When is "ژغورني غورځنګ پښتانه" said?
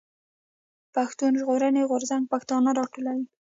1.39-2.69